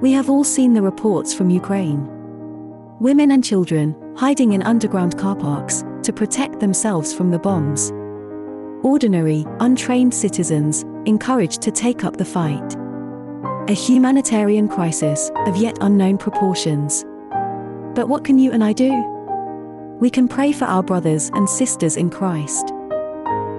We 0.00 0.12
have 0.12 0.30
all 0.30 0.44
seen 0.44 0.74
the 0.74 0.82
reports 0.82 1.34
from 1.34 1.50
Ukraine. 1.50 2.08
Women 3.00 3.32
and 3.32 3.42
children 3.42 3.96
hiding 4.16 4.52
in 4.52 4.62
underground 4.62 5.18
car 5.18 5.34
parks 5.34 5.82
to 6.04 6.12
protect 6.12 6.60
themselves 6.60 7.12
from 7.12 7.32
the 7.32 7.38
bombs. 7.38 7.90
Ordinary, 8.84 9.44
untrained 9.58 10.14
citizens 10.14 10.84
encouraged 11.04 11.62
to 11.62 11.72
take 11.72 12.04
up 12.04 12.16
the 12.16 12.24
fight. 12.24 12.76
A 13.68 13.72
humanitarian 13.72 14.68
crisis 14.68 15.32
of 15.46 15.56
yet 15.56 15.76
unknown 15.80 16.16
proportions. 16.16 17.04
But 17.96 18.08
what 18.08 18.22
can 18.22 18.38
you 18.38 18.52
and 18.52 18.62
I 18.62 18.72
do? 18.72 18.92
We 20.00 20.10
can 20.10 20.28
pray 20.28 20.52
for 20.52 20.66
our 20.66 20.84
brothers 20.84 21.28
and 21.34 21.50
sisters 21.50 21.96
in 21.96 22.08
Christ. 22.08 22.72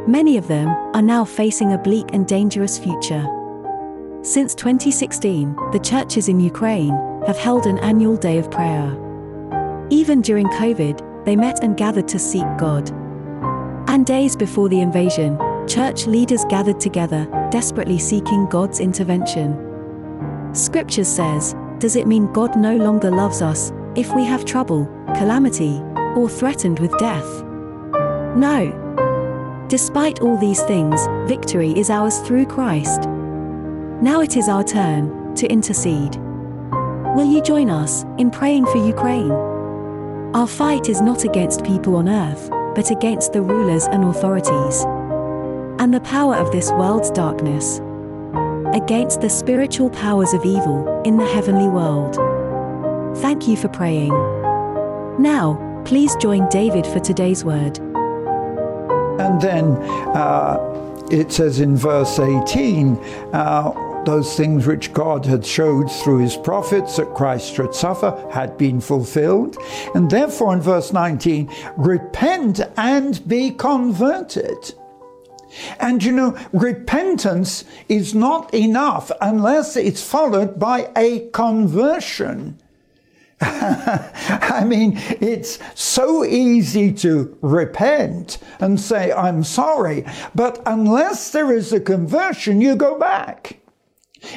Many 0.08 0.38
of 0.38 0.48
them 0.48 0.70
are 0.96 1.02
now 1.02 1.26
facing 1.26 1.74
a 1.74 1.78
bleak 1.78 2.14
and 2.14 2.26
dangerous 2.26 2.80
future. 2.80 3.28
Since 4.22 4.54
2016, 4.56 5.56
the 5.72 5.80
churches 5.80 6.28
in 6.28 6.42
Ukraine 6.42 6.92
have 7.26 7.38
held 7.38 7.66
an 7.66 7.78
annual 7.80 8.18
day 8.18 8.38
of 8.38 8.52
prayer. 8.52 8.92
Even 9.90 10.22
during 10.22 10.46
COVID, 10.48 11.24
they 11.24 11.38
met 11.38 11.64
and 11.64 11.78
gathered 11.78 12.10
to 12.10 12.20
seek 12.20 12.46
God. 12.58 12.90
And 13.88 14.06
days 14.06 14.36
before 14.36 14.68
the 14.68 14.82
invasion, 14.82 15.40
church 15.70 16.06
leaders 16.06 16.44
gathered 16.50 16.82
together, 16.82 17.28
desperately 17.50 17.98
seeking 17.98 18.46
God's 18.48 18.82
intervention. 18.82 19.56
Scripture 20.54 21.06
says, 21.06 21.56
Does 21.78 21.96
it 21.96 22.06
mean 22.06 22.32
God 22.34 22.58
no 22.58 22.76
longer 22.76 23.10
loves 23.10 23.42
us 23.42 23.72
if 23.96 24.14
we 24.14 24.26
have 24.26 24.44
trouble, 24.44 24.86
calamity, 25.16 25.80
or 26.18 26.28
threatened 26.28 26.80
with 26.80 26.92
death? 26.98 27.42
No. 28.36 29.66
Despite 29.70 30.20
all 30.20 30.36
these 30.36 30.62
things, 30.64 31.08
victory 31.26 31.72
is 31.72 31.90
ours 31.90 32.20
through 32.20 32.48
Christ. 32.48 33.09
Now 34.02 34.22
it 34.22 34.38
is 34.38 34.48
our 34.48 34.64
turn 34.64 35.36
to 35.36 35.46
intercede. 35.48 36.16
Will 37.18 37.30
you 37.30 37.42
join 37.42 37.70
us 37.70 38.06
in 38.18 38.32
praying 38.32 38.66
for 38.68 38.78
Ukraine? 38.78 39.30
Our 40.34 40.48
fight 40.48 40.88
is 40.88 41.02
not 41.02 41.26
against 41.26 41.66
people 41.66 41.98
on 41.98 42.08
earth, 42.08 42.50
but 42.76 42.92
against 42.92 43.34
the 43.34 43.42
rulers 43.42 43.88
and 43.88 44.06
authorities, 44.06 44.86
and 45.82 45.94
the 45.94 46.00
power 46.00 46.36
of 46.36 46.50
this 46.54 46.72
world's 46.72 47.12
darkness, 47.12 47.80
against 48.74 49.20
the 49.20 49.30
spiritual 49.30 49.90
powers 49.90 50.32
of 50.32 50.46
evil 50.46 51.02
in 51.04 51.18
the 51.18 51.28
heavenly 51.28 51.68
world. 51.68 52.16
Thank 53.18 53.50
you 53.50 53.58
for 53.58 53.68
praying. 53.68 54.14
Now, 55.20 55.84
please 55.84 56.16
join 56.22 56.48
David 56.48 56.88
for 56.88 57.02
today's 57.02 57.44
word. 57.44 57.80
And 59.20 59.42
then 59.42 59.76
uh, 60.16 61.08
it 61.12 61.34
says 61.34 61.60
in 61.60 61.76
verse 61.76 62.18
18, 62.18 62.96
uh, 63.34 63.88
those 64.06 64.36
things 64.36 64.66
which 64.66 64.94
God 64.94 65.26
had 65.26 65.46
showed 65.46 65.92
through 65.92 66.20
his 66.20 66.38
prophets 66.38 66.98
that 66.98 67.14
Christ 67.14 67.54
should 67.54 67.74
suffer 67.74 68.28
had 68.32 68.58
been 68.58 68.82
fulfilled. 68.82 69.58
And 69.96 70.10
therefore, 70.10 70.54
in 70.54 70.62
verse 70.62 70.94
19, 70.94 71.50
repent 71.78 72.62
and 72.78 73.28
be 73.28 73.52
converted. 73.52 74.74
And 75.80 76.04
you 76.04 76.12
know, 76.12 76.38
repentance 76.54 77.66
is 77.88 78.14
not 78.14 78.54
enough 78.54 79.12
unless 79.22 79.76
it's 79.76 80.04
followed 80.04 80.60
by 80.60 80.92
a 80.96 81.30
conversion. 81.30 82.60
I 83.42 84.66
mean, 84.68 84.94
it's 85.22 85.60
so 85.74 86.26
easy 86.26 86.92
to 86.96 87.38
repent 87.42 88.38
and 88.60 88.80
say, 88.80 89.14
I'm 89.14 89.46
sorry, 89.46 90.06
but 90.36 90.62
unless 90.66 91.32
there 91.32 91.54
is 91.54 91.72
a 91.72 91.80
conversion, 91.80 92.60
you 92.60 92.76
go 92.76 93.00
back. 93.00 93.59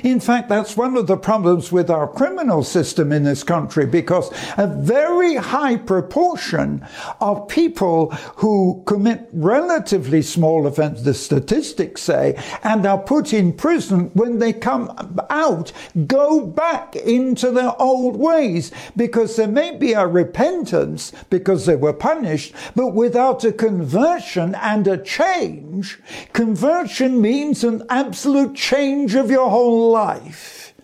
In 0.05 0.21
fact, 0.21 0.49
that's 0.49 0.77
one 0.77 0.97
of 0.97 1.07
the 1.07 1.17
problems 1.17 1.73
with 1.73 1.91
our 1.91 2.07
criminal 2.07 2.63
system 2.63 3.11
in 3.11 3.25
this 3.25 3.43
country 3.43 3.85
because 3.85 4.31
a 4.57 4.67
very 4.67 5.35
high 5.35 5.77
proportion 5.77 6.87
of 7.21 7.49
people 7.49 8.11
who 8.37 8.83
commit 8.87 9.29
relatively 9.33 10.23
small 10.23 10.67
offenses, 10.67 11.05
the 11.05 11.15
statistics 11.15 12.03
say, 12.03 12.41
and 12.63 12.87
are 12.87 12.99
put 12.99 13.33
in 13.33 13.53
prison 13.53 14.11
when 14.15 14.39
they 14.39 14.53
come 14.53 14.91
out, 15.31 15.73
go 16.07 16.47
back 16.47 16.95
into 16.97 17.51
their 17.51 17.75
old 17.81 18.17
ways 18.17 18.71
because 18.97 19.35
there 19.37 19.49
may 19.49 19.77
be 19.77 19.95
a 19.95 20.07
repentance 20.07 21.13
because 21.29 21.67
they 21.67 21.77
were 21.77 21.93
punished, 21.93 22.55
but 22.77 22.95
without 22.95 23.45
a 23.45 23.53
conversion 23.53 24.55
and 24.57 24.87
a 24.87 24.99
change, 24.99 25.99
conversion 26.33 27.21
means 27.21 27.65
an 27.65 27.83
absolute 27.89 28.55
change 28.55 29.15
of 29.15 29.31
your 29.31 29.51
whole 29.51 29.72
life. 29.73 30.75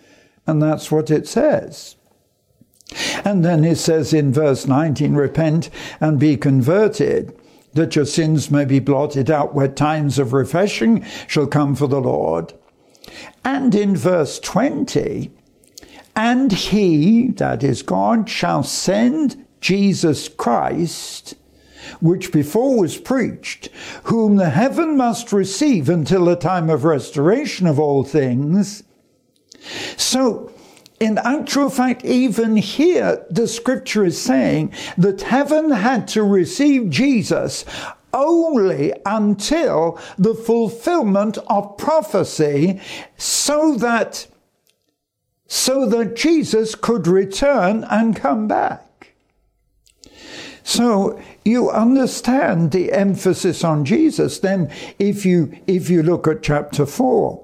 And 0.46 0.62
that's 0.62 0.90
what 0.90 1.10
it 1.10 1.28
says. 1.28 1.96
And 3.24 3.44
then 3.44 3.64
it 3.64 3.76
says 3.76 4.14
in 4.14 4.32
verse 4.32 4.66
19, 4.66 5.14
repent 5.14 5.68
and 6.00 6.18
be 6.18 6.36
converted, 6.36 7.38
that 7.74 7.94
your 7.94 8.06
sins 8.06 8.50
may 8.50 8.64
be 8.64 8.78
blotted 8.78 9.30
out, 9.30 9.54
where 9.54 9.68
times 9.68 10.18
of 10.18 10.32
refreshing 10.32 11.04
shall 11.26 11.46
come 11.46 11.74
for 11.74 11.86
the 11.86 12.00
Lord. 12.00 12.54
And 13.44 13.74
in 13.74 13.94
verse 13.94 14.38
20, 14.40 15.30
and 16.16 16.52
he, 16.52 17.28
that 17.32 17.62
is 17.62 17.82
God, 17.82 18.28
shall 18.28 18.62
send 18.62 19.44
Jesus 19.60 20.28
Christ, 20.28 21.34
which 22.00 22.32
before 22.32 22.78
was 22.78 22.96
preached, 22.96 23.68
whom 24.04 24.36
the 24.36 24.50
heaven 24.50 24.96
must 24.96 25.32
receive 25.32 25.88
until 25.88 26.24
the 26.24 26.36
time 26.36 26.70
of 26.70 26.84
restoration 26.84 27.66
of 27.66 27.78
all 27.78 28.04
things, 28.04 28.82
so, 29.96 30.50
in 31.00 31.18
actual 31.18 31.70
fact, 31.70 32.04
even 32.04 32.56
here, 32.56 33.24
the 33.30 33.46
scripture 33.46 34.04
is 34.04 34.20
saying 34.20 34.72
that 34.96 35.22
heaven 35.22 35.70
had 35.70 36.08
to 36.08 36.22
receive 36.22 36.90
Jesus 36.90 37.64
only 38.12 38.94
until 39.04 39.98
the 40.16 40.34
fulfillment 40.34 41.38
of 41.48 41.76
prophecy 41.76 42.80
so 43.16 43.74
that 43.76 44.26
so 45.50 45.86
that 45.86 46.14
Jesus 46.14 46.74
could 46.74 47.06
return 47.06 47.84
and 47.84 48.14
come 48.14 48.48
back. 48.48 48.87
So 50.68 51.18
you 51.46 51.70
understand 51.70 52.72
the 52.72 52.92
emphasis 52.92 53.64
on 53.64 53.86
Jesus 53.86 54.38
then 54.38 54.70
if 54.98 55.24
you 55.24 55.58
if 55.66 55.88
you 55.88 56.02
look 56.02 56.28
at 56.28 56.42
chapter 56.42 56.84
4 56.84 57.42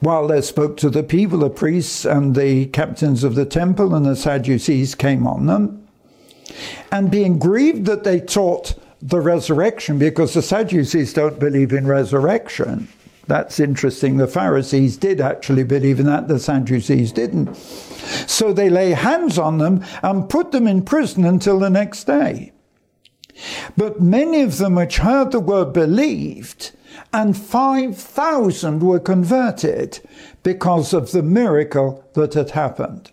while 0.00 0.28
they 0.28 0.42
spoke 0.42 0.76
to 0.78 0.90
the 0.90 1.02
people, 1.02 1.38
the 1.38 1.48
priests 1.48 2.04
and 2.04 2.34
the 2.34 2.66
captains 2.66 3.24
of 3.24 3.36
the 3.36 3.46
temple 3.46 3.94
and 3.94 4.04
the 4.04 4.16
Sadducees 4.16 4.94
came 4.94 5.26
on 5.26 5.46
them. 5.46 5.88
And 6.92 7.10
being 7.10 7.38
grieved 7.38 7.86
that 7.86 8.04
they 8.04 8.20
taught 8.20 8.74
the 9.00 9.20
resurrection, 9.20 9.98
because 9.98 10.34
the 10.34 10.42
Sadducees 10.42 11.14
don't 11.14 11.38
believe 11.38 11.72
in 11.72 11.86
resurrection. 11.86 12.88
That's 13.28 13.60
interesting. 13.60 14.16
The 14.16 14.26
Pharisees 14.26 14.96
did 14.96 15.20
actually 15.20 15.62
believe 15.62 16.00
in 16.00 16.06
that, 16.06 16.28
the 16.28 16.38
Sadducees 16.38 17.12
didn't. 17.12 17.54
So 18.26 18.54
they 18.54 18.70
lay 18.70 18.92
hands 18.92 19.38
on 19.38 19.58
them 19.58 19.84
and 20.02 20.30
put 20.30 20.50
them 20.50 20.66
in 20.66 20.82
prison 20.82 21.26
until 21.26 21.58
the 21.58 21.68
next 21.68 22.04
day. 22.04 22.52
But 23.76 24.00
many 24.00 24.40
of 24.40 24.56
them 24.56 24.74
which 24.74 24.98
heard 24.98 25.30
the 25.30 25.40
word 25.40 25.74
believed, 25.74 26.72
and 27.12 27.36
5,000 27.36 28.82
were 28.82 28.98
converted 28.98 30.00
because 30.42 30.94
of 30.94 31.12
the 31.12 31.22
miracle 31.22 32.04
that 32.14 32.32
had 32.32 32.50
happened. 32.50 33.12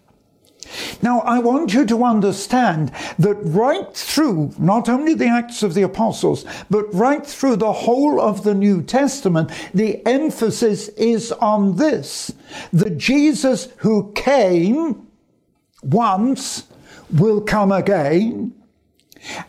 Now, 1.01 1.19
I 1.21 1.39
want 1.39 1.73
you 1.73 1.85
to 1.85 2.03
understand 2.03 2.91
that 3.19 3.35
right 3.35 3.93
through 3.95 4.53
not 4.57 4.89
only 4.89 5.13
the 5.13 5.27
Acts 5.27 5.63
of 5.63 5.73
the 5.73 5.83
Apostles, 5.83 6.45
but 6.69 6.93
right 6.93 7.25
through 7.25 7.57
the 7.57 7.73
whole 7.73 8.19
of 8.19 8.43
the 8.43 8.53
New 8.53 8.81
Testament, 8.81 9.51
the 9.73 10.05
emphasis 10.05 10.89
is 10.89 11.31
on 11.33 11.75
this. 11.75 12.33
The 12.71 12.89
Jesus 12.89 13.69
who 13.77 14.11
came 14.13 15.07
once 15.83 16.63
will 17.11 17.41
come 17.41 17.71
again 17.71 18.53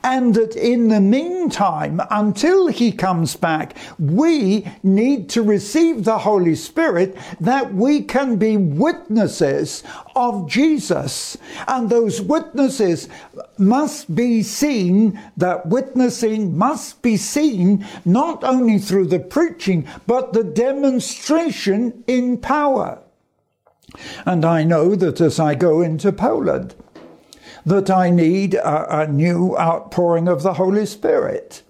and 0.03 0.35
that 0.35 0.57
in 0.57 0.89
the 0.89 1.01
meantime, 1.01 2.01
until 2.11 2.69
he 2.69 2.93
comes 2.93 3.37
back, 3.37 3.77
we 3.99 4.67
need 4.83 5.29
to 5.31 5.43
receive 5.43 6.05
the 6.05 6.19
Holy 6.19 6.55
Spirit 6.55 7.17
that 7.41 7.75
we 7.75 8.03
can 8.03 8.37
be 8.37 8.57
witnesses 8.57 9.83
of 10.15 10.49
Jesus. 10.49 11.37
And 11.69 11.91
those 11.91 12.21
witnesses 12.21 13.09
must 13.59 14.15
be 14.15 14.43
seen, 14.43 15.21
that 15.37 15.67
witnessing 15.67 16.57
must 16.57 17.03
be 17.03 17.17
seen 17.17 17.87
not 18.05 18.45
only 18.45 18.79
through 18.79 19.07
the 19.07 19.19
preaching, 19.19 19.87
but 20.07 20.33
the 20.33 20.45
demonstration 20.45 22.05
in 22.07 22.39
power. 22.39 23.03
And 24.25 24.45
I 24.45 24.65
know 24.65 24.95
that 24.97 25.21
as 25.21 25.39
I 25.39 25.55
go 25.55 25.81
into 25.81 26.13
Poland, 26.13 26.75
that 27.67 27.91
I 27.91 28.11
need 28.11 28.55
a, 28.55 29.01
a 29.01 29.07
new 29.09 29.59
outpouring 29.59 30.29
of 30.29 30.43
the 30.43 30.55
Holy 30.55 30.87
Spirit. 30.87 31.63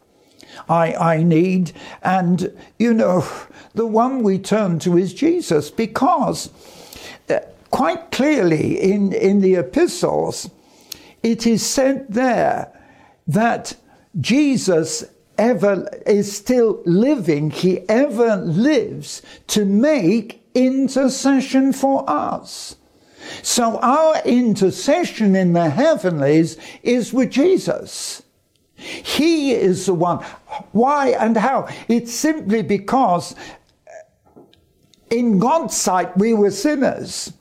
I, 0.68 0.94
I 0.94 1.22
need, 1.22 1.72
and 2.02 2.56
you 2.78 2.94
know, 2.94 3.26
the 3.74 3.86
one 3.86 4.22
we 4.22 4.38
turn 4.38 4.78
to 4.80 4.96
is 4.96 5.14
Jesus 5.14 5.70
because 5.70 6.50
uh, 7.28 7.40
quite 7.70 8.10
clearly 8.10 8.80
in, 8.80 9.12
in 9.12 9.40
the 9.40 9.54
epistles, 9.56 10.50
it 11.22 11.46
is 11.46 11.64
said 11.64 12.06
there 12.08 12.72
that 13.26 13.74
Jesus 14.20 15.04
ever 15.38 15.88
is 16.06 16.34
still 16.34 16.82
living, 16.84 17.50
he 17.50 17.80
ever 17.88 18.36
lives 18.36 19.22
to 19.48 19.64
make 19.64 20.42
intercession 20.54 21.72
for 21.72 22.08
us. 22.08 22.76
So 23.42 23.78
our 23.78 24.22
intercession 24.24 25.36
in 25.36 25.52
the 25.52 25.70
heavenlies 25.70 26.56
is 26.82 27.12
with 27.12 27.30
Jesus. 27.30 28.22
He 28.76 29.52
is 29.52 29.86
the 29.86 29.94
one. 29.94 30.18
Why 30.72 31.08
and 31.10 31.36
how? 31.36 31.68
It's 31.88 32.12
simply 32.12 32.62
because 32.62 33.34
uh, 33.86 34.40
in 35.10 35.38
God's 35.38 35.76
sight 35.76 36.16
we 36.16 36.34
were 36.34 36.50
sinners. 36.50 37.32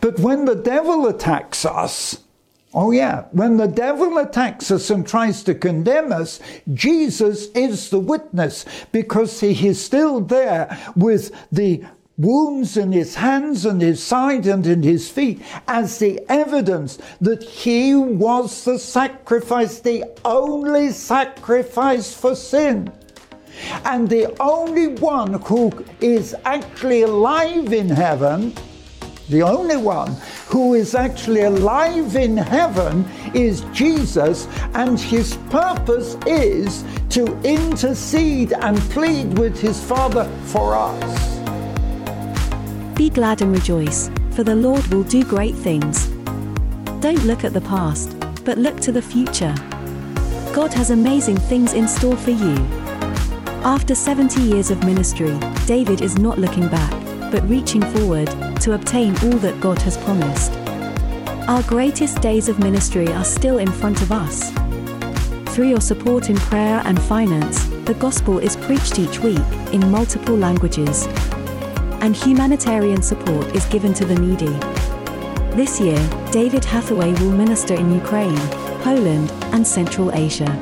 But 0.00 0.20
when 0.20 0.44
the 0.44 0.54
devil 0.54 1.06
attacks 1.06 1.64
us, 1.64 2.20
oh 2.74 2.90
yeah, 2.90 3.24
when 3.32 3.56
the 3.56 3.66
devil 3.66 4.18
attacks 4.18 4.70
us 4.70 4.90
and 4.90 5.06
tries 5.06 5.42
to 5.44 5.54
condemn 5.54 6.12
us, 6.12 6.40
Jesus 6.72 7.48
is 7.52 7.90
the 7.90 7.98
witness 7.98 8.64
because 8.92 9.40
he 9.40 9.66
is 9.66 9.82
still 9.82 10.20
there 10.20 10.78
with 10.94 11.32
the 11.50 11.84
wounds 12.16 12.76
in 12.76 12.92
his 12.92 13.16
hands 13.16 13.66
and 13.66 13.82
his 13.82 14.02
side 14.02 14.46
and 14.46 14.66
in 14.66 14.82
his 14.82 15.08
feet 15.10 15.42
as 15.66 15.98
the 15.98 16.20
evidence 16.28 16.98
that 17.20 17.42
he 17.42 17.94
was 17.94 18.64
the 18.64 18.78
sacrifice, 18.78 19.80
the 19.80 20.04
only 20.24 20.90
sacrifice 20.90 22.14
for 22.14 22.34
sin. 22.34 22.92
And 23.84 24.08
the 24.08 24.34
only 24.40 24.88
one 24.88 25.34
who 25.34 25.72
is 26.00 26.34
actually 26.44 27.02
alive 27.02 27.72
in 27.72 27.88
heaven, 27.88 28.54
the 29.28 29.42
only 29.42 29.76
one 29.76 30.16
who 30.48 30.74
is 30.74 30.94
actually 30.94 31.42
alive 31.42 32.14
in 32.16 32.36
heaven 32.36 33.04
is 33.32 33.62
Jesus, 33.72 34.46
and 34.74 34.98
his 34.98 35.36
purpose 35.50 36.16
is 36.26 36.84
to 37.10 37.26
intercede 37.42 38.52
and 38.52 38.78
plead 38.90 39.38
with 39.38 39.58
his 39.60 39.82
Father 39.82 40.24
for 40.46 40.74
us. 40.74 41.33
Be 43.04 43.10
glad 43.10 43.42
and 43.42 43.52
rejoice, 43.52 44.10
for 44.30 44.44
the 44.44 44.54
Lord 44.54 44.86
will 44.86 45.02
do 45.02 45.24
great 45.24 45.54
things. 45.54 46.06
Don't 47.02 47.22
look 47.26 47.44
at 47.44 47.52
the 47.52 47.60
past, 47.60 48.16
but 48.46 48.56
look 48.56 48.80
to 48.80 48.92
the 48.92 49.02
future. 49.02 49.54
God 50.54 50.72
has 50.72 50.88
amazing 50.88 51.36
things 51.36 51.74
in 51.74 51.86
store 51.86 52.16
for 52.16 52.30
you. 52.30 52.54
After 53.62 53.94
70 53.94 54.40
years 54.40 54.70
of 54.70 54.82
ministry, 54.84 55.38
David 55.66 56.00
is 56.00 56.16
not 56.16 56.38
looking 56.38 56.66
back, 56.68 56.90
but 57.30 57.46
reaching 57.46 57.82
forward 57.82 58.28
to 58.62 58.72
obtain 58.72 59.10
all 59.22 59.38
that 59.38 59.60
God 59.60 59.82
has 59.82 59.98
promised. 59.98 60.52
Our 61.46 61.62
greatest 61.64 62.22
days 62.22 62.48
of 62.48 62.58
ministry 62.58 63.08
are 63.08 63.22
still 63.22 63.58
in 63.58 63.70
front 63.70 64.00
of 64.00 64.12
us. 64.12 64.50
Through 65.54 65.68
your 65.68 65.82
support 65.82 66.30
in 66.30 66.36
prayer 66.36 66.80
and 66.86 66.98
finance, 67.02 67.64
the 67.84 67.96
gospel 68.00 68.38
is 68.38 68.56
preached 68.56 68.98
each 68.98 69.18
week 69.18 69.44
in 69.74 69.90
multiple 69.90 70.38
languages 70.38 71.06
and 72.04 72.14
humanitarian 72.14 73.00
support 73.00 73.46
is 73.56 73.64
given 73.66 73.94
to 73.94 74.04
the 74.04 74.14
needy. 74.14 74.52
This 75.56 75.80
year, 75.80 75.96
David 76.30 76.62
Hathaway 76.62 77.14
will 77.14 77.30
minister 77.30 77.72
in 77.72 77.94
Ukraine, 77.94 78.36
Poland, 78.82 79.32
and 79.54 79.66
Central 79.66 80.12
Asia. 80.12 80.52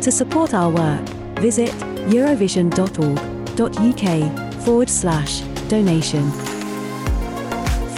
To 0.00 0.12
support 0.12 0.54
our 0.54 0.70
work, 0.70 1.00
visit 1.40 1.70
eurovision.org.uk 2.06 4.54
forward 4.64 4.88
slash 4.88 5.40
donation. 5.66 6.30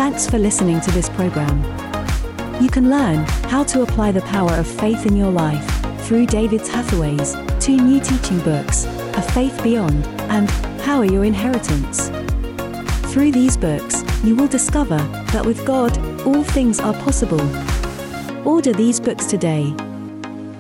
Thanks 0.01 0.27
for 0.27 0.39
listening 0.39 0.81
to 0.81 0.91
this 0.93 1.11
program. 1.11 1.63
You 2.63 2.71
can 2.71 2.89
learn 2.89 3.27
how 3.53 3.65
to 3.65 3.83
apply 3.83 4.13
the 4.13 4.23
power 4.23 4.53
of 4.53 4.67
faith 4.67 5.05
in 5.05 5.15
your 5.15 5.31
life 5.31 5.67
through 6.07 6.25
David 6.25 6.67
Hathaway's 6.67 7.37
two 7.61 7.77
new 7.77 8.01
teaching 8.01 8.41
books, 8.41 8.87
A 9.21 9.23
Faith 9.35 9.63
Beyond 9.63 10.07
and 10.31 10.49
Power 10.81 11.05
Your 11.05 11.27
Inheritance. 11.27 12.11
Through 13.17 13.33
these 13.33 13.57
books, 13.57 14.05
you 14.23 14.37
will 14.37 14.47
discover 14.47 14.99
that 15.33 15.47
with 15.47 15.65
God, 15.65 15.97
all 16.27 16.45
things 16.45 16.79
are 16.79 16.93
possible. 16.93 17.41
Order 18.47 18.75
these 18.75 19.01
books 19.01 19.25
today. 19.25 19.73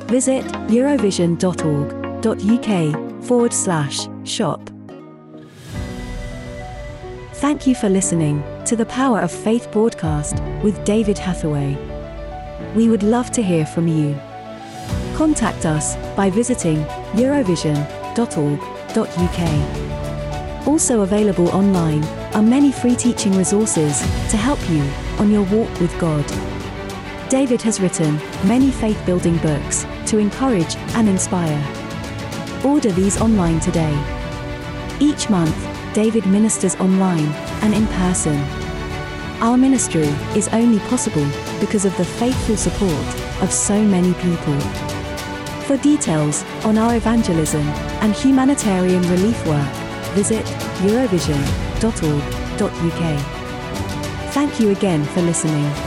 Visit 0.07 0.43
eurovision.org.uk 0.69 3.25
forward 3.25 3.53
slash 3.53 4.09
shop. 4.25 4.71
Thank 7.35 7.67
you 7.67 7.75
for 7.75 7.91
listening 7.91 8.43
to 8.65 8.75
the 8.75 8.87
Power 8.87 9.21
of 9.21 9.31
Faith 9.31 9.71
broadcast 9.71 10.43
with 10.63 10.83
David 10.87 11.19
Hathaway. 11.19 11.77
We 12.75 12.89
would 12.89 13.03
love 13.03 13.31
to 13.33 13.43
hear 13.43 13.67
from 13.67 13.87
you. 13.87 14.19
Contact 15.15 15.67
us 15.67 15.97
by 16.17 16.31
visiting 16.31 16.83
eurovision.org.uk. 17.13 19.86
Also 20.67 21.03
available 21.03 21.49
online 21.51 22.03
are 22.35 22.43
many 22.43 22.73
free 22.73 22.97
teaching 22.97 23.33
resources 23.37 24.01
to 24.31 24.37
help 24.37 24.59
you 24.69 24.83
on 25.19 25.31
your 25.31 25.45
walk 25.45 25.71
with 25.81 25.97
God. 26.01 26.25
David 27.29 27.63
has 27.63 27.81
written 27.81 28.17
many 28.45 28.73
faith 28.73 29.01
building 29.07 29.37
books 29.39 29.87
to 30.07 30.19
encourage 30.19 30.75
and 30.97 31.09
inspire. 31.09 31.63
Order 32.65 32.91
these 32.91 33.21
online 33.21 33.61
today. 33.61 33.95
Each 34.99 35.31
month, 35.31 35.57
David 35.95 36.27
ministers 36.27 36.75
online 36.77 37.29
and 37.63 37.73
in 37.73 37.87
person. 37.87 38.37
Our 39.41 39.57
ministry 39.57 40.09
is 40.35 40.49
only 40.49 40.81
possible 40.89 41.27
because 41.61 41.85
of 41.85 41.97
the 41.97 42.05
faithful 42.05 42.57
support 42.57 43.07
of 43.41 43.53
so 43.53 43.81
many 43.81 44.15
people. 44.15 44.59
For 45.67 45.77
details 45.77 46.43
on 46.65 46.77
our 46.77 46.97
evangelism 46.97 47.63
and 48.03 48.13
humanitarian 48.15 49.03
relief 49.03 49.47
work, 49.47 49.86
visit 50.17 50.45
eurovision.org.uk. 50.89 53.03
Thank 54.33 54.61
you 54.61 54.71
again 54.71 55.05
for 55.05 55.23
listening. 55.23 55.86